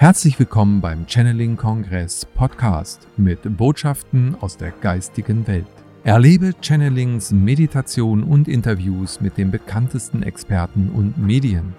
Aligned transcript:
Herzlich 0.00 0.38
willkommen 0.38 0.80
beim 0.80 1.06
Channeling 1.06 1.58
Kongress 1.58 2.24
Podcast 2.24 3.06
mit 3.18 3.58
Botschaften 3.58 4.34
aus 4.40 4.56
der 4.56 4.70
geistigen 4.70 5.46
Welt. 5.46 5.66
Erlebe 6.04 6.54
Channelings, 6.62 7.32
Meditation 7.32 8.22
und 8.22 8.48
Interviews 8.48 9.20
mit 9.20 9.36
den 9.36 9.50
bekanntesten 9.50 10.22
Experten 10.22 10.88
und 10.88 11.18
Medien. 11.18 11.74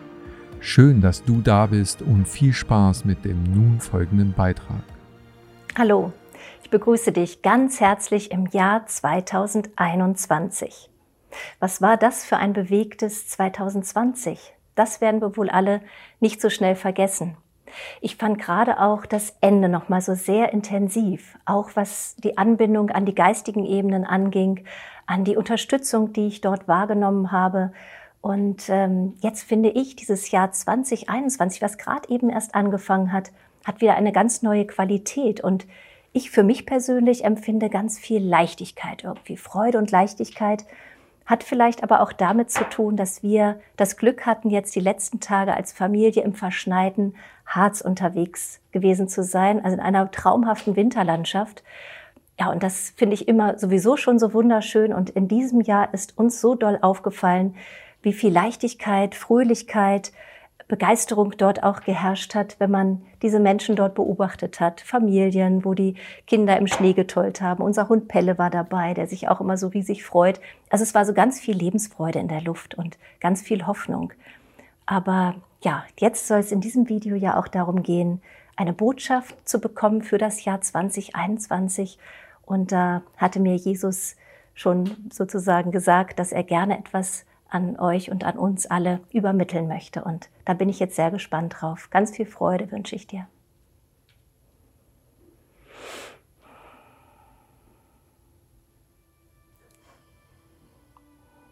Schön, 0.60 1.02
dass 1.02 1.24
du 1.24 1.42
da 1.42 1.66
bist 1.66 2.04
und 2.04 2.28
viel 2.28 2.54
Spaß 2.54 3.06
mit 3.06 3.26
dem 3.26 3.42
nun 3.42 3.80
folgenden 3.80 4.34
Beitrag. 4.34 4.84
Hallo, 5.76 6.14
ich 6.62 6.70
begrüße 6.70 7.12
dich 7.12 7.42
ganz 7.42 7.80
herzlich 7.80 8.30
im 8.30 8.46
Jahr 8.46 8.86
2021. 8.86 10.92
Was 11.60 11.82
war 11.82 11.98
das 11.98 12.24
für 12.24 12.38
ein 12.38 12.54
bewegtes 12.54 13.28
2020? 13.30 14.54
Das 14.76 15.02
werden 15.02 15.22
wir 15.22 15.36
wohl 15.38 15.50
alle 15.50 15.82
nicht 16.20 16.40
so 16.40 16.52
schnell 16.52 16.76
vergessen. 16.76 17.36
Ich 18.02 18.16
fand 18.16 18.40
gerade 18.40 18.80
auch 18.80 19.06
das 19.06 19.36
Ende 19.42 19.70
nochmal 19.70 20.02
so 20.02 20.14
sehr 20.14 20.54
intensiv, 20.54 21.38
auch 21.46 21.72
was 21.76 22.16
die 22.18 22.38
Anbindung 22.38 22.90
an 22.90 23.06
die 23.06 23.16
geistigen 23.16 23.66
Ebenen 23.66 24.06
anging, 24.06 24.66
an 25.06 25.24
die 25.24 25.38
Unterstützung, 25.38 26.14
die 26.14 26.28
ich 26.28 26.42
dort 26.42 26.68
wahrgenommen 26.68 27.32
habe. 27.32 27.74
Und 28.22 28.70
ähm, 28.70 29.16
jetzt 29.22 29.44
finde 29.44 29.70
ich, 29.70 29.96
dieses 29.96 30.32
Jahr 30.32 30.52
2021, 30.52 31.62
was 31.62 31.78
gerade 31.78 32.10
eben 32.10 32.30
erst 32.30 32.56
angefangen 32.56 33.12
hat, 33.12 33.32
hat 33.66 33.82
wieder 33.82 33.96
eine 33.96 34.12
ganz 34.12 34.42
neue 34.42 34.66
Qualität. 34.66 35.42
Und 35.42 35.66
ich 36.14 36.32
für 36.32 36.44
mich 36.44 36.66
persönlich 36.66 37.24
empfinde 37.24 37.70
ganz 37.70 37.98
viel 37.98 38.24
Leichtigkeit 38.24 39.04
irgendwie, 39.04 39.38
Freude 39.38 39.78
und 39.78 39.92
Leichtigkeit 39.92 40.66
hat 41.26 41.44
vielleicht 41.44 41.84
aber 41.84 42.02
auch 42.02 42.12
damit 42.12 42.52
zu 42.52 42.64
tun, 42.66 42.98
dass 42.98 43.24
wir 43.24 43.60
das 43.78 43.96
Glück 43.96 44.26
hatten, 44.26 44.50
jetzt 44.50 44.76
die 44.76 44.82
letzten 44.82 45.20
Tage 45.20 45.54
als 45.54 45.72
Familie 45.72 46.24
im 46.24 46.34
verschneiten 46.34 47.16
Harz 47.56 47.82
unterwegs 47.82 48.60
gewesen 48.72 49.08
zu 49.08 49.24
sein, 49.24 49.64
also 49.64 49.76
in 49.76 49.82
einer 49.82 50.10
traumhaften 50.12 50.76
Winterlandschaft. 50.76 51.64
Ja, 52.40 52.50
und 52.50 52.64
das 52.64 52.94
finde 52.96 53.14
ich 53.14 53.28
immer 53.28 53.60
sowieso 53.60 53.98
schon 53.98 54.18
so 54.18 54.34
wunderschön. 54.34 54.94
Und 54.94 55.10
in 55.12 55.28
diesem 55.28 55.62
Jahr 55.62 55.94
ist 55.94 56.18
uns 56.18 56.42
so 56.42 56.56
doll 56.56 56.80
aufgefallen, 56.82 57.56
wie 58.02 58.14
viel 58.14 58.32
Leichtigkeit, 58.32 59.14
Fröhlichkeit, 59.16 60.12
Begeisterung 60.68 61.34
dort 61.38 61.64
auch 61.64 61.82
geherrscht 61.82 62.34
hat, 62.34 62.56
wenn 62.60 62.72
man 62.72 63.02
diese 63.22 63.42
Menschen 63.42 63.76
dort 63.76 63.94
beobachtet 63.94 64.62
hat. 64.62 64.80
Familien, 64.80 65.66
wo 65.66 65.74
die 65.74 65.96
Kinder 66.28 66.58
im 66.58 66.68
Schnee 66.68 66.94
getollt 66.94 67.42
haben. 67.42 67.62
Unser 67.62 67.90
Hund 67.90 68.08
Pelle 68.08 68.38
war 68.38 68.50
dabei, 68.50 68.94
der 68.94 69.06
sich 69.06 69.28
auch 69.28 69.42
immer 69.42 69.58
so 69.58 69.68
riesig 69.68 70.06
freut. 70.06 70.40
Also 70.70 70.84
es 70.84 70.96
war 70.96 71.04
so 71.06 71.14
ganz 71.14 71.42
viel 71.42 71.58
Lebensfreude 71.58 72.20
in 72.20 72.30
der 72.30 72.42
Luft 72.42 72.74
und 72.76 72.98
ganz 73.20 73.42
viel 73.42 73.68
Hoffnung. 73.68 74.14
Aber 74.92 75.36
ja, 75.64 75.86
jetzt 75.98 76.28
soll 76.28 76.40
es 76.40 76.52
in 76.52 76.60
diesem 76.60 76.90
Video 76.90 77.16
ja 77.16 77.40
auch 77.40 77.48
darum 77.48 77.82
gehen, 77.82 78.22
eine 78.58 78.74
Botschaft 78.74 79.48
zu 79.48 79.62
bekommen 79.62 80.02
für 80.02 80.18
das 80.18 80.44
Jahr 80.44 80.60
2021. 80.60 81.98
Und 82.42 82.74
da 82.74 83.02
hatte 83.16 83.40
mir 83.40 83.56
Jesus 83.56 84.18
schon 84.54 84.98
sozusagen 85.10 85.72
gesagt, 85.72 86.20
dass 86.20 86.34
er 86.34 86.44
gerne 86.44 86.78
etwas 86.78 87.24
an 87.48 87.80
euch 87.80 88.12
und 88.12 88.26
an 88.26 88.38
uns 88.38 88.66
alle 88.66 89.00
übermitteln 89.14 89.70
möchte. 89.70 90.04
Und 90.04 90.30
da 90.44 90.54
bin 90.54 90.68
ich 90.68 90.82
jetzt 90.82 90.98
sehr 90.98 91.10
gespannt 91.10 91.56
drauf. 91.58 91.90
Ganz 91.90 92.12
viel 92.12 92.26
Freude 92.26 92.70
wünsche 92.70 92.98
ich 92.98 93.08
dir. 93.08 93.30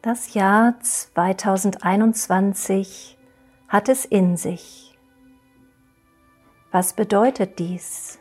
Das 0.01 0.33
Jahr 0.33 0.77
2021 0.81 3.15
hat 3.69 3.87
es 3.87 4.03
in 4.03 4.35
sich. 4.35 4.97
Was 6.71 6.93
bedeutet 6.93 7.59
dies? 7.59 8.19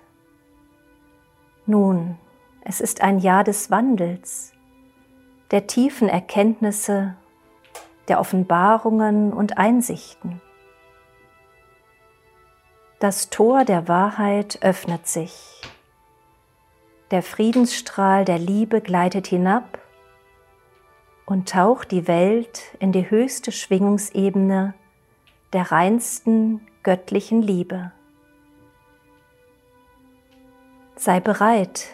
Nun, 1.64 2.18
es 2.62 2.80
ist 2.80 3.00
ein 3.00 3.18
Jahr 3.18 3.44
des 3.44 3.70
Wandels, 3.70 4.52
der 5.50 5.66
tiefen 5.66 6.08
Erkenntnisse 6.08 7.16
der 8.08 8.20
Offenbarungen 8.20 9.32
und 9.32 9.58
Einsichten. 9.58 10.40
Das 13.00 13.30
Tor 13.30 13.64
der 13.64 13.88
Wahrheit 13.88 14.58
öffnet 14.62 15.06
sich. 15.06 15.62
Der 17.10 17.22
Friedensstrahl 17.22 18.26
der 18.26 18.38
Liebe 18.38 18.82
gleitet 18.82 19.26
hinab 19.26 19.78
und 21.24 21.48
taucht 21.48 21.90
die 21.90 22.06
Welt 22.06 22.76
in 22.80 22.92
die 22.92 23.08
höchste 23.08 23.52
Schwingungsebene 23.52 24.74
der 25.52 25.72
reinsten 25.72 26.60
göttlichen 26.82 27.42
Liebe. 27.42 27.92
Sei 30.96 31.20
bereit, 31.20 31.86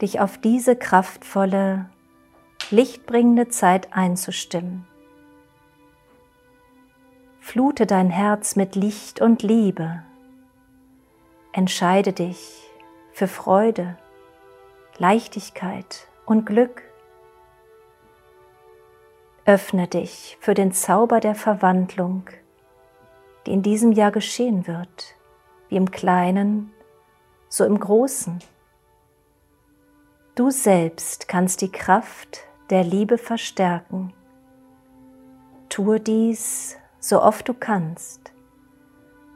dich 0.00 0.20
auf 0.20 0.38
diese 0.38 0.76
kraftvolle, 0.76 1.90
lichtbringende 2.70 3.48
Zeit 3.48 3.92
einzustimmen. 3.92 4.86
Flute 7.40 7.86
dein 7.86 8.10
Herz 8.10 8.56
mit 8.56 8.74
Licht 8.74 9.20
und 9.20 9.42
Liebe. 9.42 10.02
Entscheide 11.52 12.12
dich 12.12 12.62
für 13.12 13.28
Freude, 13.28 13.98
Leichtigkeit 14.98 16.08
und 16.24 16.46
Glück. 16.46 16.82
Öffne 19.44 19.88
dich 19.88 20.38
für 20.40 20.54
den 20.54 20.72
Zauber 20.72 21.20
der 21.20 21.34
Verwandlung, 21.34 22.30
die 23.46 23.52
in 23.52 23.62
diesem 23.62 23.92
Jahr 23.92 24.10
geschehen 24.10 24.66
wird, 24.66 25.16
wie 25.68 25.76
im 25.76 25.90
Kleinen, 25.90 26.72
so 27.48 27.64
im 27.64 27.78
Großen. 27.78 28.38
Du 30.34 30.50
selbst 30.50 31.28
kannst 31.28 31.60
die 31.60 31.70
Kraft 31.70 32.40
der 32.70 32.82
Liebe 32.82 33.18
verstärken. 33.18 34.12
Tue 35.68 36.00
dies 36.00 36.76
so 36.98 37.22
oft 37.22 37.48
du 37.48 37.54
kannst 37.54 38.32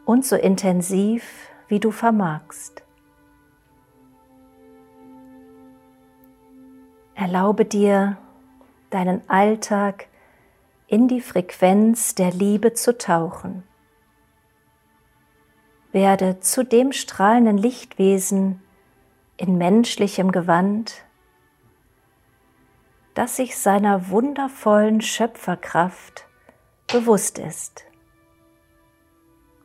und 0.07 0.25
so 0.25 0.37
intensiv, 0.37 1.51
wie 1.69 1.81
du 1.81 1.91
vermagst. 1.91 2.83
Erlaube 7.15 7.67
dir, 7.67 8.17
deinen 8.89 9.21
Alltag 9.29 10.07
in 10.87 11.09
die 11.09 11.21
Frequenz 11.21 12.15
der 12.15 12.33
Liebe 12.33 12.73
zu 12.73 12.97
tauchen. 12.97 13.68
Werde 15.93 16.41
zu 16.41 16.65
dem 16.65 16.93
strahlenden 16.93 17.57
Lichtwesen 17.57 18.63
in 19.37 19.57
menschlichem 19.57 20.33
Gewand, 20.33 21.05
das 23.15 23.37
sich 23.37 23.59
seiner 23.59 24.11
wundervollen 24.11 25.01
Schöpferkraft 25.01 26.27
bewusst 26.87 27.39
ist. 27.39 27.85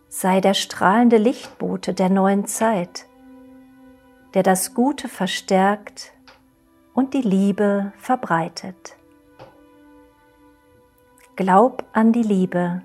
Sei 0.10 0.42
der 0.42 0.54
strahlende 0.54 1.18
Lichtbote 1.18 1.94
der 1.94 2.10
neuen 2.10 2.46
Zeit, 2.46 3.06
der 4.34 4.44
das 4.44 4.74
Gute 4.74 5.08
verstärkt 5.08 6.14
und 6.94 7.14
die 7.14 7.22
Liebe 7.22 7.94
verbreitet. 7.98 8.96
Glaub 11.36 11.84
an 11.94 12.12
die 12.12 12.22
Liebe, 12.22 12.82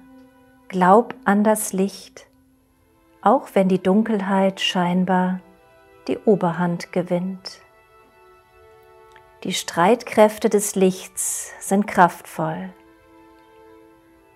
glaub 0.68 1.14
an 1.24 1.44
das 1.44 1.72
Licht, 1.72 2.27
auch 3.22 3.48
wenn 3.54 3.68
die 3.68 3.82
Dunkelheit 3.82 4.60
scheinbar 4.60 5.40
die 6.06 6.18
Oberhand 6.18 6.92
gewinnt. 6.92 7.60
Die 9.44 9.52
Streitkräfte 9.52 10.48
des 10.48 10.74
Lichts 10.74 11.52
sind 11.60 11.86
kraftvoll 11.86 12.70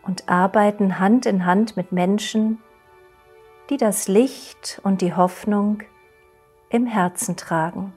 und 0.03 0.29
arbeiten 0.29 0.99
Hand 0.99 1.27
in 1.27 1.47
Hand 1.47 1.77
mit 1.77 1.93
Menschen, 1.93 2.59
die 3.71 3.77
das 3.77 4.07
Licht 4.07 4.81
und 4.85 5.01
die 5.01 5.15
Hoffnung 5.15 5.83
im 6.69 6.87
Herzen 6.87 7.37
tragen. 7.37 7.93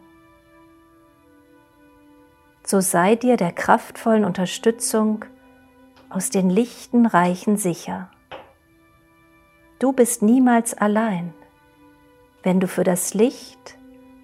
So 2.63 2.81
sei 2.81 3.15
dir 3.15 3.37
der 3.37 3.51
kraftvollen 3.51 4.25
Unterstützung 4.25 5.25
aus 6.09 6.29
den 6.29 6.49
lichten 6.49 7.05
Reichen 7.05 7.57
sicher. 7.57 8.09
Du 9.79 9.91
bist 9.91 10.21
niemals 10.21 10.73
allein, 10.73 11.33
wenn 12.43 12.59
du 12.59 12.67
für 12.67 12.83
das 12.83 13.13
Licht 13.13 13.77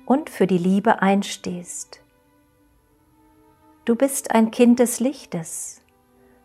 und 0.06 0.30
für 0.30 0.48
die 0.48 0.58
Liebe 0.58 1.02
einstehst. 1.02 2.02
Du 3.86 3.96
bist 3.96 4.32
ein 4.32 4.52
Kind 4.52 4.80
des 4.80 5.00
Lichtes 5.00 5.82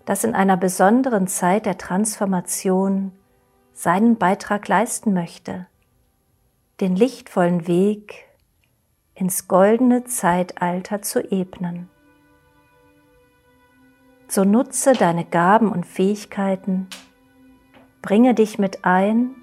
das 0.06 0.22
in 0.22 0.34
einer 0.34 0.56
besonderen 0.56 1.26
Zeit 1.26 1.66
der 1.66 1.76
Transformation 1.76 3.12
seinen 3.74 4.16
Beitrag 4.16 4.66
leisten 4.68 5.12
möchte, 5.12 5.66
den 6.80 6.96
lichtvollen 6.96 7.66
Weg 7.66 8.24
ins 9.14 9.48
goldene 9.48 10.04
Zeitalter 10.04 11.02
zu 11.02 11.20
ebnen. 11.32 11.90
So 14.28 14.44
nutze 14.44 14.92
deine 14.92 15.24
Gaben 15.24 15.70
und 15.70 15.84
Fähigkeiten, 15.84 16.88
bringe 18.06 18.34
dich 18.34 18.56
mit 18.60 18.84
ein 18.84 19.34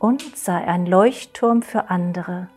und 0.00 0.36
sei 0.36 0.56
ein 0.56 0.86
Leuchtturm 0.86 1.62
für 1.62 1.88
andere, 1.88 2.48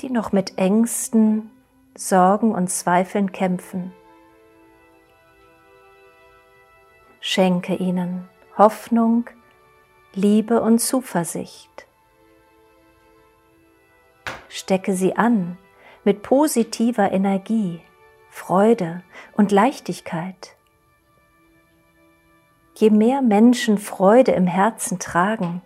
die 0.00 0.08
noch 0.08 0.32
mit 0.32 0.56
Ängsten, 0.56 1.50
Sorgen 1.94 2.52
und 2.52 2.70
Zweifeln 2.70 3.30
kämpfen. 3.30 3.92
Schenke 7.20 7.74
ihnen 7.74 8.26
Hoffnung, 8.56 9.28
Liebe 10.14 10.62
und 10.62 10.78
Zuversicht. 10.78 11.86
Stecke 14.48 14.94
sie 14.94 15.14
an 15.14 15.58
mit 16.04 16.22
positiver 16.22 17.12
Energie, 17.12 17.82
Freude 18.30 19.02
und 19.34 19.52
Leichtigkeit. 19.52 20.53
Je 22.76 22.90
mehr 22.90 23.22
Menschen 23.22 23.78
Freude 23.78 24.32
im 24.32 24.48
Herzen 24.48 24.98
tragen, 24.98 25.62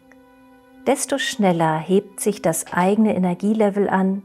desto 0.86 1.16
schneller 1.16 1.78
hebt 1.78 2.20
sich 2.20 2.42
das 2.42 2.72
eigene 2.72 3.14
Energielevel 3.14 3.88
an 3.88 4.22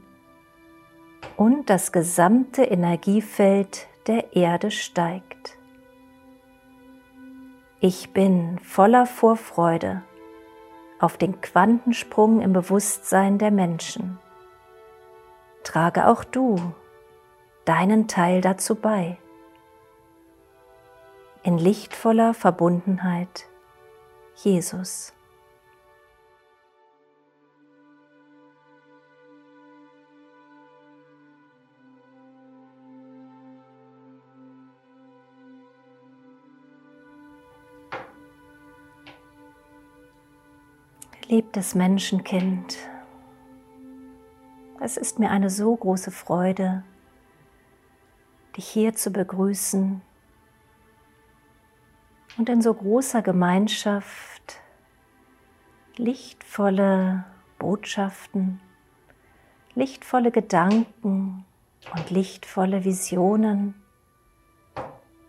und 1.38 1.70
das 1.70 1.94
gesamte 1.94 2.64
Energiefeld 2.64 3.88
der 4.08 4.36
Erde 4.36 4.70
steigt. 4.70 5.58
Ich 7.80 8.12
bin 8.12 8.60
voller 8.60 9.06
Vorfreude 9.06 10.04
auf 11.00 11.18
den 11.18 11.40
Quantensprung 11.40 12.42
im 12.42 12.52
Bewusstsein 12.52 13.38
der 13.38 13.52
Menschen. 13.52 14.20
Trage 15.64 16.08
auch 16.08 16.26
du 16.26 16.58
deinen 17.66 18.10
Teil 18.10 18.42
dazu 18.42 18.76
bei. 18.76 19.18
In 21.46 21.58
lichtvoller 21.58 22.34
Verbundenheit 22.34 23.48
Jesus. 24.38 25.12
Liebtes 41.28 41.76
Menschenkind, 41.76 42.78
es 44.80 44.96
ist 44.96 45.20
mir 45.20 45.30
eine 45.30 45.50
so 45.50 45.76
große 45.76 46.12
Freude, 46.12 46.86
dich 48.56 48.70
hier 48.70 48.94
zu 48.96 49.12
begrüßen 49.12 50.02
und 52.38 52.50
in 52.50 52.62
so 52.62 52.74
großer 52.74 53.22
Gemeinschaft 53.22 54.60
lichtvolle 55.98 57.26
Botschaften, 57.60 58.60
lichtvolle 59.76 60.32
Gedanken 60.32 61.46
und 61.96 62.10
lichtvolle 62.10 62.84
Visionen 62.84 63.76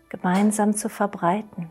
gemeinsam 0.09 0.73
zu 0.73 0.89
verbreiten. 0.89 1.69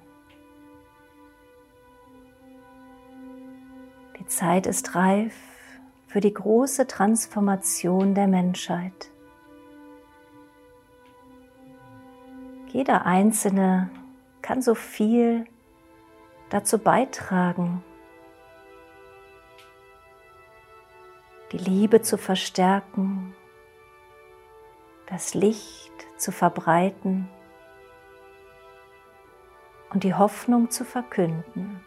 Die 4.19 4.27
Zeit 4.27 4.67
ist 4.67 4.95
reif 4.95 5.35
für 6.07 6.21
die 6.21 6.33
große 6.33 6.87
Transformation 6.87 8.15
der 8.15 8.29
Menschheit. 8.29 9.11
Jeder 12.69 13.07
Einzelne 13.07 13.91
kann 14.45 14.61
so 14.61 14.75
viel 14.75 15.47
dazu 16.51 16.79
beitragen, 16.79 17.83
die 21.51 21.57
Liebe 21.57 22.03
zu 22.03 22.19
verstärken, 22.19 23.35
das 25.07 25.33
Licht 25.33 25.93
zu 26.19 26.31
verbreiten 26.31 27.27
und 29.95 30.05
die 30.05 30.13
Hoffnung 30.13 30.71
zu 30.71 30.85
verkünden. 30.85 31.81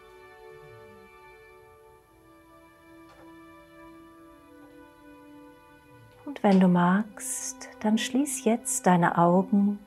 Und 6.24 6.42
wenn 6.42 6.58
du 6.58 6.66
magst, 6.66 7.68
dann 7.78 7.98
schließ 7.98 8.44
jetzt 8.44 8.84
deine 8.84 9.16
Augen 9.16 9.78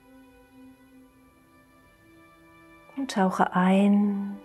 tauche 3.11 3.53
ein 3.53 4.37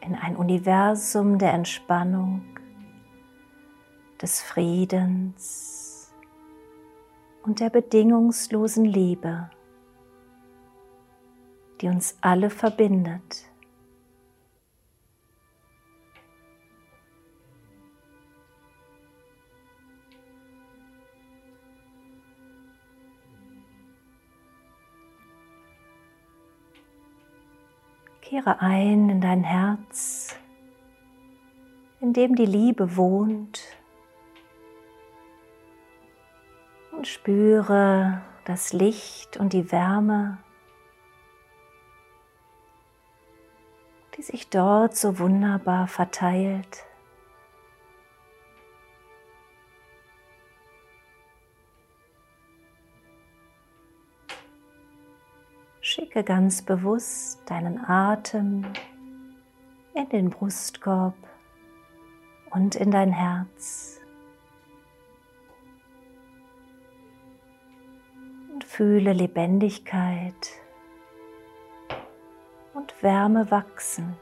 in 0.00 0.14
ein 0.14 0.36
Universum 0.36 1.38
der 1.38 1.52
Entspannung, 1.52 2.42
des 4.22 4.40
Friedens 4.40 6.12
und 7.42 7.60
der 7.60 7.70
bedingungslosen 7.70 8.84
Liebe, 8.84 9.50
die 11.80 11.88
uns 11.88 12.16
alle 12.20 12.50
verbindet. 12.50 13.47
Kehre 28.38 28.60
ein 28.60 29.10
in 29.10 29.20
dein 29.20 29.42
Herz, 29.42 30.36
in 32.00 32.12
dem 32.12 32.36
die 32.36 32.46
Liebe 32.46 32.96
wohnt 32.96 33.60
und 36.92 37.08
spüre 37.08 38.22
das 38.44 38.72
Licht 38.72 39.38
und 39.38 39.52
die 39.54 39.72
Wärme, 39.72 40.38
die 44.16 44.22
sich 44.22 44.48
dort 44.48 44.96
so 44.96 45.18
wunderbar 45.18 45.88
verteilt. 45.88 46.84
Schicke 55.98 56.22
ganz 56.22 56.62
bewusst 56.62 57.40
deinen 57.46 57.84
Atem 57.84 58.64
in 59.94 60.08
den 60.10 60.30
Brustkorb 60.30 61.16
und 62.50 62.76
in 62.76 62.92
dein 62.92 63.10
Herz. 63.10 64.00
Und 68.52 68.62
fühle 68.62 69.12
Lebendigkeit 69.12 70.60
und 72.74 73.02
Wärme 73.02 73.50
wachsen. 73.50 74.16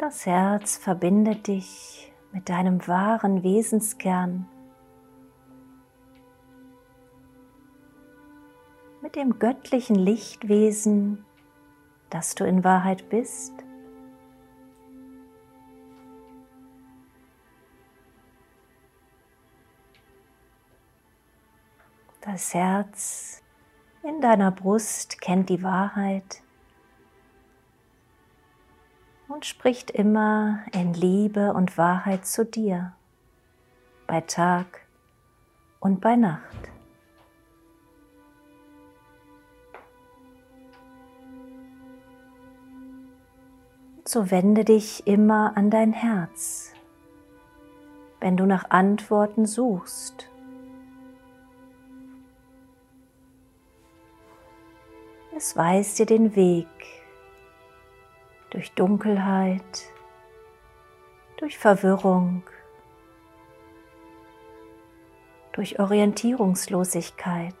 Das 0.00 0.24
Herz 0.24 0.78
verbindet 0.78 1.46
dich 1.46 2.10
mit 2.32 2.48
deinem 2.48 2.88
wahren 2.88 3.42
Wesenskern, 3.42 4.48
mit 9.02 9.14
dem 9.14 9.38
göttlichen 9.38 9.96
Lichtwesen, 9.96 11.26
das 12.08 12.34
du 12.34 12.44
in 12.44 12.64
Wahrheit 12.64 13.10
bist. 13.10 13.52
Das 22.22 22.54
Herz 22.54 23.42
in 24.02 24.22
deiner 24.22 24.50
Brust 24.50 25.20
kennt 25.20 25.50
die 25.50 25.62
Wahrheit 25.62 26.42
und 29.30 29.46
spricht 29.46 29.90
immer 29.90 30.64
in 30.72 30.92
Liebe 30.92 31.52
und 31.52 31.78
Wahrheit 31.78 32.26
zu 32.26 32.44
dir, 32.44 32.92
bei 34.06 34.20
Tag 34.22 34.86
und 35.78 36.00
bei 36.00 36.16
Nacht. 36.16 36.56
So 44.04 44.32
wende 44.32 44.64
dich 44.64 45.06
immer 45.06 45.56
an 45.56 45.70
dein 45.70 45.92
Herz, 45.92 46.72
wenn 48.18 48.36
du 48.36 48.46
nach 48.46 48.70
Antworten 48.70 49.46
suchst. 49.46 50.28
Es 55.36 55.56
weist 55.56 56.00
dir 56.00 56.06
den 56.06 56.34
Weg 56.34 56.66
durch 58.50 58.72
Dunkelheit, 58.72 59.92
durch 61.38 61.56
Verwirrung, 61.56 62.42
durch 65.52 65.78
Orientierungslosigkeit. 65.78 67.54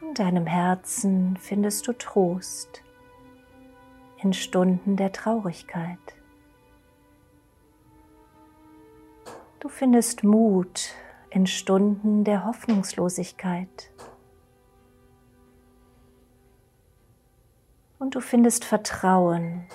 In 0.00 0.14
deinem 0.14 0.46
Herzen 0.46 1.36
findest 1.36 1.86
du 1.86 1.92
Trost 1.92 2.82
in 4.22 4.32
Stunden 4.32 4.96
der 4.96 5.12
Traurigkeit. 5.12 5.98
Du 9.60 9.68
findest 9.68 10.24
Mut 10.24 10.94
in 11.30 11.46
Stunden 11.46 12.24
der 12.24 12.44
Hoffnungslosigkeit. 12.44 13.90
Und 17.98 18.14
du 18.14 18.20
findest 18.20 18.64
Vertrauen 18.64 19.66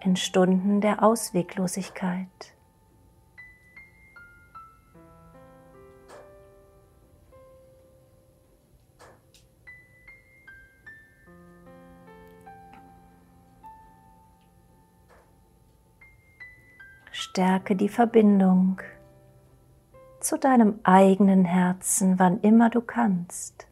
in 0.00 0.16
Stunden 0.16 0.80
der 0.80 1.02
Ausweglosigkeit. 1.02 2.57
Stärke 17.30 17.76
die 17.76 17.90
Verbindung 17.90 18.80
zu 20.18 20.38
deinem 20.38 20.80
eigenen 20.82 21.44
Herzen, 21.44 22.18
wann 22.18 22.40
immer 22.40 22.70
du 22.70 22.80
kannst. 22.80 23.68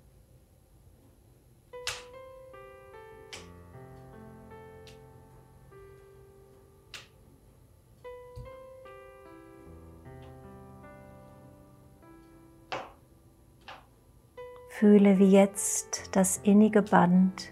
Fühle, 14.69 15.19
wie 15.19 15.31
jetzt 15.31 16.15
das 16.15 16.37
innige 16.43 16.83
Band 16.83 17.51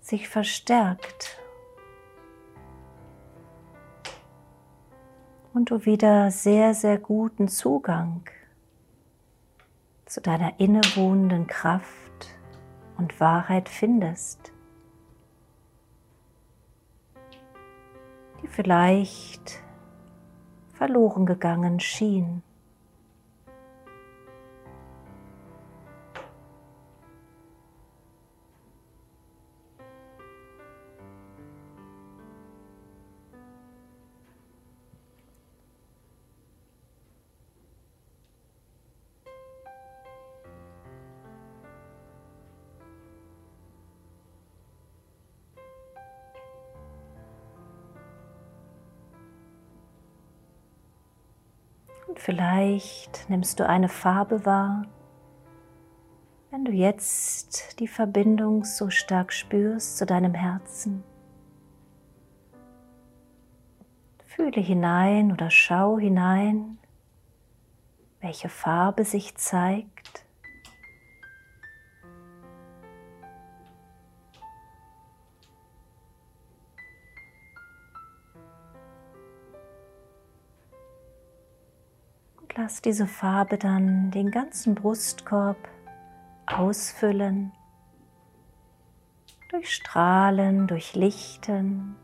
sich 0.00 0.30
verstärkt 0.30 1.43
und 5.54 5.70
du 5.70 5.86
wieder 5.86 6.32
sehr, 6.32 6.74
sehr 6.74 6.98
guten 6.98 7.48
Zugang 7.48 8.28
zu 10.04 10.20
deiner 10.20 10.58
innewohnenden 10.58 11.46
Kraft 11.46 12.34
und 12.98 13.20
Wahrheit 13.20 13.68
findest, 13.68 14.52
die 18.42 18.48
vielleicht 18.48 19.62
verloren 20.72 21.24
gegangen 21.24 21.78
schien. 21.78 22.42
Vielleicht 52.24 53.28
nimmst 53.28 53.60
du 53.60 53.68
eine 53.68 53.90
Farbe 53.90 54.46
wahr, 54.46 54.86
wenn 56.50 56.64
du 56.64 56.72
jetzt 56.72 57.78
die 57.80 57.86
Verbindung 57.86 58.64
so 58.64 58.88
stark 58.88 59.30
spürst 59.30 59.98
zu 59.98 60.06
deinem 60.06 60.32
Herzen. 60.32 61.04
Fühle 64.24 64.62
hinein 64.62 65.32
oder 65.32 65.50
schau 65.50 65.98
hinein, 65.98 66.78
welche 68.20 68.48
Farbe 68.48 69.04
sich 69.04 69.36
zeigt. 69.36 70.23
Lass 82.56 82.80
diese 82.82 83.06
Farbe 83.06 83.58
dann 83.58 84.10
den 84.10 84.30
ganzen 84.30 84.74
Brustkorb 84.74 85.56
ausfüllen, 86.46 87.52
durchstrahlen, 89.50 90.66
durchlichten. 90.66 91.96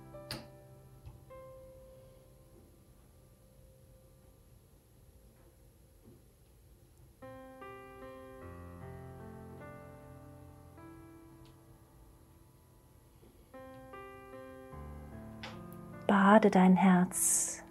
Bade 16.06 16.50
dein 16.50 16.74
Herz 16.74 17.62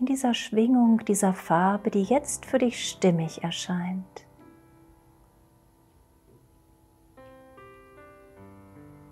in 0.00 0.06
dieser 0.06 0.32
Schwingung 0.32 1.04
dieser 1.04 1.34
Farbe, 1.34 1.90
die 1.90 2.02
jetzt 2.02 2.46
für 2.46 2.58
dich 2.58 2.88
stimmig 2.88 3.44
erscheint. 3.44 4.26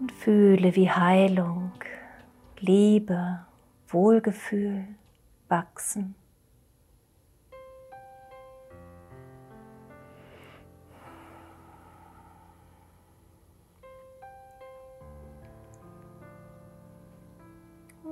Und 0.00 0.12
fühle, 0.12 0.74
wie 0.74 0.90
Heilung, 0.90 1.72
Liebe, 2.58 3.46
Wohlgefühl 3.88 4.86
wachsen. 5.48 6.14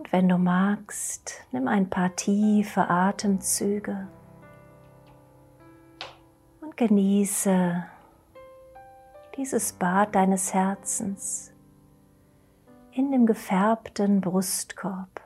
Und 0.07 0.13
wenn 0.13 0.29
du 0.29 0.39
magst, 0.39 1.45
nimm 1.51 1.67
ein 1.67 1.91
paar 1.91 2.15
tiefe 2.15 2.89
Atemzüge 2.89 4.07
und 6.61 6.77
genieße 6.77 7.85
dieses 9.37 9.73
Bad 9.73 10.15
deines 10.15 10.55
Herzens 10.55 11.53
in 12.93 13.11
dem 13.11 13.27
gefärbten 13.27 14.21
Brustkorb. 14.21 15.25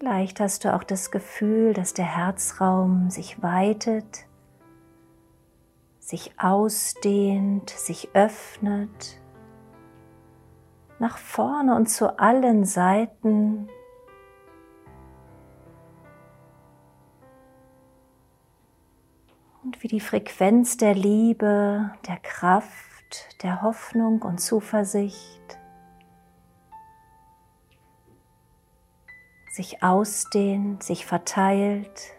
Vielleicht 0.00 0.40
hast 0.40 0.64
du 0.64 0.74
auch 0.74 0.82
das 0.82 1.10
Gefühl, 1.10 1.74
dass 1.74 1.92
der 1.92 2.06
Herzraum 2.06 3.10
sich 3.10 3.42
weitet, 3.42 4.24
sich 5.98 6.32
ausdehnt, 6.38 7.68
sich 7.68 8.08
öffnet, 8.14 9.20
nach 10.98 11.18
vorne 11.18 11.76
und 11.76 11.90
zu 11.90 12.18
allen 12.18 12.64
Seiten. 12.64 13.68
Und 19.62 19.82
wie 19.82 19.88
die 19.88 20.00
Frequenz 20.00 20.78
der 20.78 20.94
Liebe, 20.94 21.90
der 22.08 22.16
Kraft, 22.22 23.42
der 23.42 23.60
Hoffnung 23.60 24.22
und 24.22 24.40
Zuversicht 24.40 25.59
sich 29.50 29.82
ausdehnt, 29.82 30.82
sich 30.82 31.04
verteilt. 31.06 32.12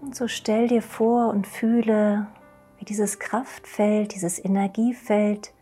Und 0.00 0.14
so 0.14 0.28
stell 0.28 0.68
dir 0.68 0.82
vor 0.82 1.28
und 1.28 1.46
fühle, 1.46 2.28
wie 2.78 2.84
dieses 2.84 3.18
Kraftfeld, 3.18 4.14
dieses 4.14 4.42
Energiefeld 4.42 5.52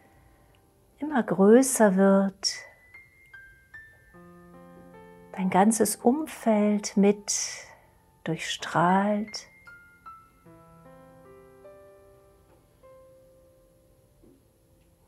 immer 0.98 1.22
größer 1.22 1.96
wird, 1.96 2.54
dein 5.32 5.50
ganzes 5.50 5.96
Umfeld 5.96 6.96
mit 6.96 7.65
durchstrahlt. 8.26 9.48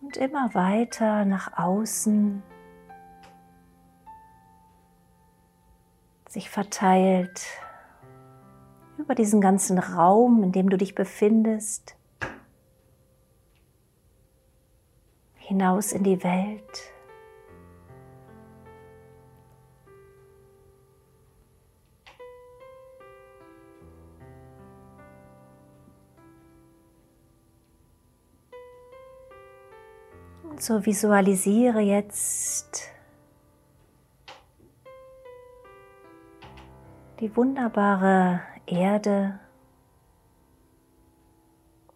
Und 0.01 0.17
immer 0.17 0.55
weiter 0.55 1.25
nach 1.25 1.59
außen 1.59 2.43
sich 6.29 6.51
verteilt 6.51 7.47
über 8.99 9.15
diesen 9.15 9.41
ganzen 9.41 9.79
Raum, 9.79 10.43
in 10.43 10.53
dem 10.53 10.71
du 10.71 10.77
dich 10.77 10.95
befindest, 10.95 11.97
hinaus 15.37 15.93
in 15.93 16.05
die 16.05 16.23
Welt. 16.23 16.93
Und 30.59 30.65
so 30.65 30.85
visualisiere 30.85 31.79
jetzt 31.79 32.91
die 37.21 37.37
wunderbare 37.37 38.41
Erde 38.67 39.39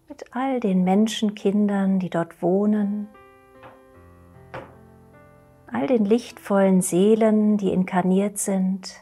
mit 0.09 0.23
all 0.31 0.61
den 0.61 0.85
Menschenkindern, 0.85 1.99
die 1.99 2.09
dort 2.09 2.41
wohnen, 2.41 3.09
all 5.67 5.89
den 5.89 6.05
lichtvollen 6.05 6.83
Seelen, 6.83 7.57
die 7.57 7.73
inkarniert 7.73 8.39
sind, 8.39 8.95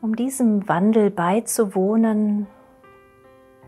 um 0.00 0.16
diesem 0.16 0.66
Wandel 0.66 1.10
beizuwohnen 1.10 2.46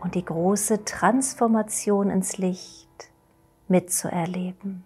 und 0.01 0.15
die 0.15 0.25
große 0.25 0.83
Transformation 0.83 2.09
ins 2.09 2.37
Licht 2.37 2.89
mitzuerleben. 3.67 4.83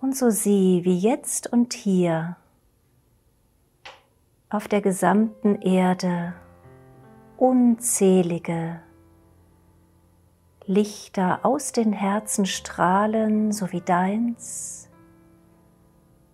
Und 0.00 0.16
so 0.16 0.30
sieh, 0.30 0.84
wie 0.84 0.98
jetzt 0.98 1.52
und 1.52 1.72
hier 1.72 2.36
auf 4.48 4.66
der 4.66 4.80
gesamten 4.80 5.62
Erde 5.62 6.34
unzählige 7.36 8.80
Lichter 10.66 11.44
aus 11.44 11.72
den 11.72 11.92
Herzen 11.92 12.46
strahlen, 12.46 13.52
so 13.52 13.72
wie 13.72 13.80
deins, 13.80 14.89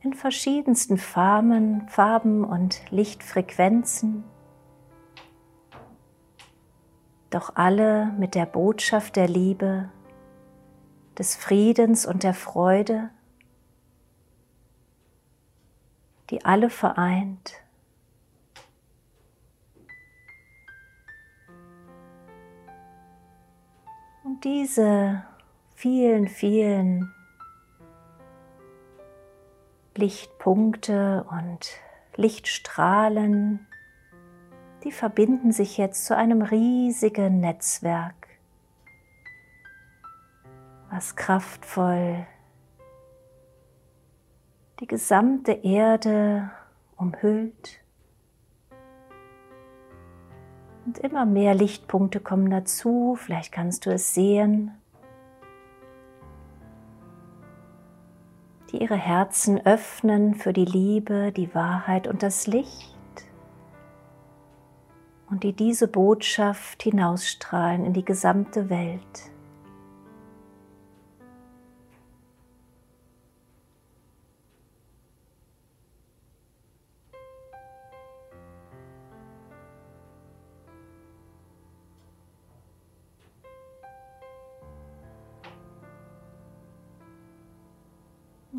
in 0.07 0.15
verschiedensten 0.15 0.99
Farben, 0.99 1.89
Farben 1.89 2.45
und 2.45 2.81
Lichtfrequenzen, 2.93 4.23
doch 7.31 7.57
alle 7.57 8.13
mit 8.17 8.37
der 8.37 8.47
Botschaft 8.47 9.17
der 9.17 9.27
Liebe, 9.27 9.89
des 11.19 11.35
Friedens 11.35 12.07
und 12.07 12.23
der 12.23 12.35
Freude, 12.35 13.11
die 16.31 16.45
alle 16.45 16.71
vereint. 16.71 17.55
Und 24.23 24.45
diese 24.45 25.25
vielen, 25.75 26.29
vielen 26.29 27.13
Lichtpunkte 29.97 31.27
und 31.31 31.69
Lichtstrahlen, 32.17 33.67
die 34.85 34.93
verbinden 34.93 35.53
sich 35.53 35.79
jetzt 35.79 36.07
zu 36.07 36.17
einem 36.17 36.43
riesigen 36.43 37.41
Netzwerk, 37.41 38.29
was 40.91 41.17
kraftvoll 41.17 42.27
die 44.81 44.87
gesamte 44.87 45.53
Erde 45.53 46.51
umhüllt. 46.97 47.81
Und 50.85 50.99
immer 50.99 51.27
mehr 51.27 51.55
Lichtpunkte 51.55 52.21
kommen 52.21 52.51
dazu, 52.51 53.17
vielleicht 53.19 53.53
kannst 53.53 53.87
du 53.87 53.91
es 53.91 54.15
sehen, 54.15 54.71
die 58.71 58.83
ihre 58.83 58.97
Herzen 58.97 59.65
öffnen 59.65 60.35
für 60.35 60.53
die 60.53 60.65
Liebe, 60.65 61.33
die 61.33 61.55
Wahrheit 61.55 62.07
und 62.09 62.23
das 62.23 62.47
Licht 62.47 62.97
und 65.31 65.43
die 65.43 65.53
diese 65.53 65.89
Botschaft 65.89 66.83
hinausstrahlen 66.83 67.85
in 67.85 67.93
die 67.93 68.05
gesamte 68.05 68.71
Welt. 68.71 69.36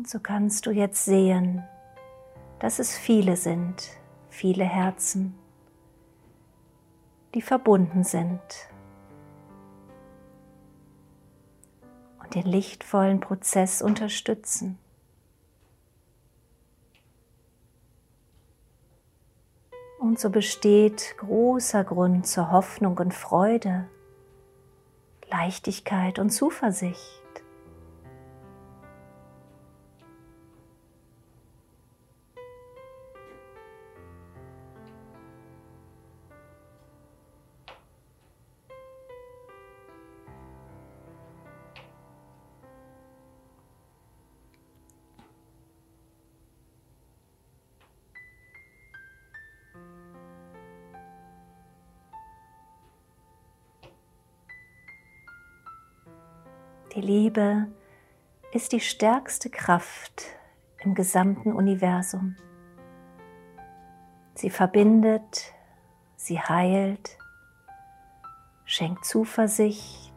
So 0.08 0.20
kannst 0.20 0.64
du 0.64 0.70
jetzt 0.70 1.04
sehen, 1.04 1.62
dass 2.60 2.78
es 2.78 2.96
viele 2.96 3.36
sind, 3.36 3.90
viele 4.30 4.64
Herzen, 4.64 5.34
die 7.34 7.42
verbunden 7.42 8.04
sind 8.04 8.40
und 12.20 12.34
den 12.34 12.46
lichtvollen 12.46 13.20
Prozess 13.20 13.82
unterstützen. 13.82 14.78
Und 19.98 20.18
so 20.18 20.30
besteht 20.30 21.16
großer 21.18 21.84
Grund 21.84 22.26
zur 22.26 22.50
Hoffnung 22.50 22.96
und 22.96 23.12
Freude, 23.12 23.88
Leichtigkeit 25.28 26.18
und 26.18 26.30
Zuversicht. 26.30 27.27
Die 56.94 57.02
Liebe 57.02 57.66
ist 58.50 58.72
die 58.72 58.80
stärkste 58.80 59.50
Kraft 59.50 60.22
im 60.78 60.94
gesamten 60.94 61.52
Universum. 61.52 62.36
Sie 64.34 64.48
verbindet, 64.48 65.52
sie 66.16 66.40
heilt, 66.40 67.18
schenkt 68.64 69.04
Zuversicht 69.04 70.14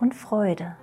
und 0.00 0.14
Freude. 0.14 0.76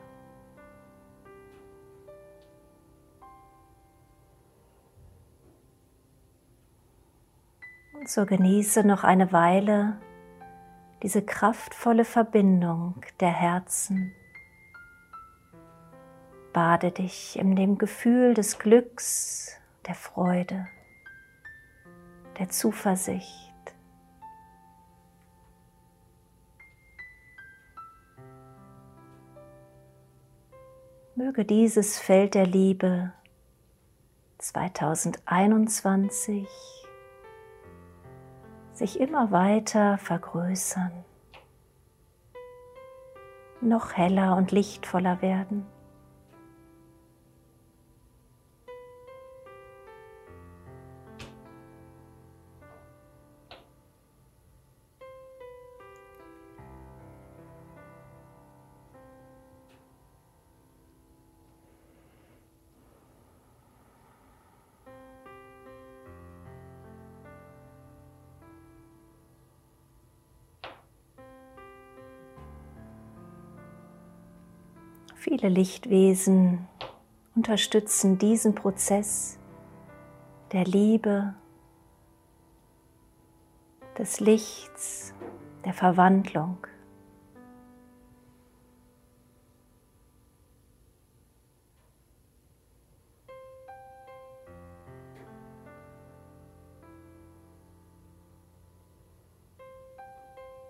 Und 7.94 8.10
so 8.10 8.26
genieße 8.26 8.84
noch 8.84 9.04
eine 9.04 9.32
Weile 9.32 10.02
diese 11.04 11.22
kraftvolle 11.22 12.04
Verbindung 12.06 13.02
der 13.20 13.30
Herzen 13.30 14.14
Bade 16.54 16.92
dich 16.92 17.40
in 17.40 17.56
dem 17.56 17.78
Gefühl 17.78 18.34
des 18.34 18.60
Glücks, 18.60 19.56
der 19.88 19.96
Freude, 19.96 20.68
der 22.38 22.50
Zuversicht. 22.50 23.54
Möge 31.16 31.46
dieses 31.46 31.98
Feld 32.00 32.34
der 32.34 32.46
Liebe 32.46 33.14
2021 34.40 36.50
sich 38.74 39.00
immer 39.00 39.32
weiter 39.32 39.98
vergrößern, 40.00 40.92
noch 43.62 43.94
heller 43.94 44.36
und 44.36 44.52
lichtvoller 44.52 45.22
werden. 45.22 45.66
Viele 75.22 75.50
Lichtwesen 75.50 76.68
unterstützen 77.36 78.18
diesen 78.18 78.56
Prozess 78.56 79.38
der 80.52 80.64
Liebe, 80.64 81.36
des 84.00 84.20
Lichts, 84.20 85.14
der 85.64 85.74
Verwandlung. 85.74 86.58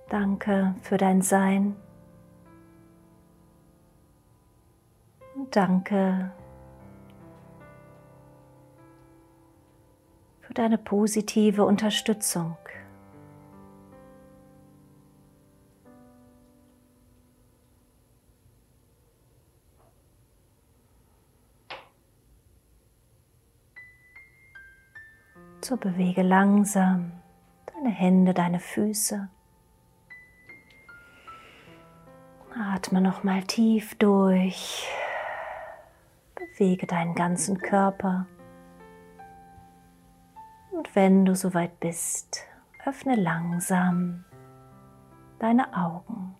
Danke 0.10 0.76
für 0.82 0.98
dein 0.98 1.22
Sein. 1.22 1.78
Danke 5.56 6.32
für 10.42 10.54
deine 10.54 10.78
positive 10.78 11.66
Unterstützung. 11.66 12.58
So 25.64 25.78
bewege 25.78 26.22
langsam 26.22 27.14
deine 27.74 27.90
Hände, 27.90 28.34
deine 28.34 28.60
Füße. 28.60 29.30
Atme 32.54 33.00
noch 33.00 33.24
mal 33.24 33.44
tief 33.44 33.96
durch. 33.96 34.86
Bewege 36.52 36.86
deinen 36.86 37.16
ganzen 37.16 37.58
Körper. 37.58 38.28
Und 40.72 40.96
wenn 40.96 41.26
du 41.26 41.36
soweit 41.36 41.80
bist, 41.80 42.46
öffne 42.86 43.16
langsam 43.16 44.26
deine 45.40 45.76
Augen. 45.76 46.36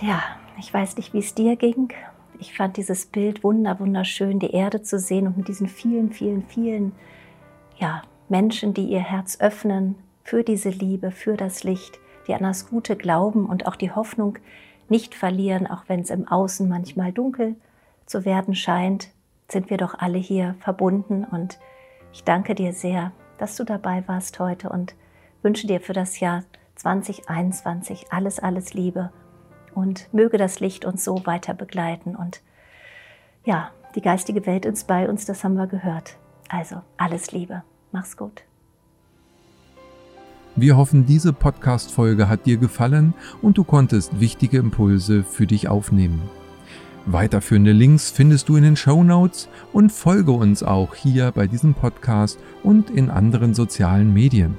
Ja, 0.00 0.20
ich 0.58 0.72
weiß 0.72 0.96
nicht, 0.96 1.12
wie 1.12 1.20
es 1.20 1.34
dir 1.34 1.54
ging. 1.56 1.92
Ich 2.42 2.54
fand 2.54 2.76
dieses 2.76 3.06
Bild 3.06 3.44
wunder, 3.44 3.78
wunderschön, 3.78 4.40
die 4.40 4.50
Erde 4.50 4.82
zu 4.82 4.98
sehen 4.98 5.28
und 5.28 5.36
mit 5.36 5.46
diesen 5.46 5.68
vielen, 5.68 6.10
vielen, 6.10 6.42
vielen 6.42 6.90
ja, 7.76 8.02
Menschen, 8.28 8.74
die 8.74 8.86
ihr 8.86 8.98
Herz 8.98 9.38
öffnen 9.40 9.94
für 10.24 10.42
diese 10.42 10.70
Liebe, 10.70 11.12
für 11.12 11.36
das 11.36 11.62
Licht, 11.62 12.00
die 12.26 12.34
an 12.34 12.42
das 12.42 12.68
Gute 12.68 12.96
glauben 12.96 13.46
und 13.46 13.68
auch 13.68 13.76
die 13.76 13.92
Hoffnung 13.92 14.38
nicht 14.88 15.14
verlieren, 15.14 15.68
auch 15.68 15.84
wenn 15.86 16.00
es 16.00 16.10
im 16.10 16.26
Außen 16.26 16.68
manchmal 16.68 17.12
dunkel 17.12 17.54
zu 18.06 18.24
werden 18.24 18.56
scheint, 18.56 19.10
sind 19.48 19.70
wir 19.70 19.76
doch 19.76 19.94
alle 20.00 20.18
hier 20.18 20.56
verbunden. 20.58 21.22
Und 21.22 21.60
ich 22.12 22.24
danke 22.24 22.56
dir 22.56 22.72
sehr, 22.72 23.12
dass 23.38 23.54
du 23.54 23.62
dabei 23.62 24.02
warst 24.08 24.40
heute 24.40 24.68
und 24.68 24.96
wünsche 25.42 25.68
dir 25.68 25.80
für 25.80 25.92
das 25.92 26.18
Jahr 26.18 26.42
2021 26.74 28.06
alles, 28.10 28.40
alles 28.40 28.74
Liebe 28.74 29.12
und 29.74 30.12
möge 30.12 30.38
das 30.38 30.60
Licht 30.60 30.84
uns 30.84 31.04
so 31.04 31.26
weiter 31.26 31.54
begleiten. 31.54 32.16
Und 32.16 32.40
ja, 33.44 33.70
die 33.94 34.02
geistige 34.02 34.46
Welt 34.46 34.64
ist 34.64 34.86
bei 34.86 35.08
uns, 35.08 35.24
das 35.24 35.44
haben 35.44 35.54
wir 35.54 35.66
gehört. 35.66 36.16
Also 36.48 36.82
alles 36.96 37.32
Liebe. 37.32 37.62
Mach's 37.90 38.16
gut. 38.16 38.44
Wir 40.54 40.76
hoffen, 40.76 41.06
diese 41.06 41.32
Podcast-Folge 41.32 42.28
hat 42.28 42.44
dir 42.44 42.58
gefallen 42.58 43.14
und 43.40 43.56
du 43.56 43.64
konntest 43.64 44.20
wichtige 44.20 44.58
Impulse 44.58 45.24
für 45.24 45.46
dich 45.46 45.68
aufnehmen. 45.68 46.22
Weiterführende 47.06 47.72
Links 47.72 48.10
findest 48.10 48.48
du 48.48 48.56
in 48.56 48.62
den 48.62 48.76
Show 48.76 49.02
Notes 49.02 49.48
und 49.72 49.90
folge 49.90 50.32
uns 50.32 50.62
auch 50.62 50.94
hier 50.94 51.32
bei 51.32 51.46
diesem 51.46 51.74
Podcast 51.74 52.38
und 52.62 52.90
in 52.90 53.10
anderen 53.10 53.54
sozialen 53.54 54.12
Medien. 54.12 54.58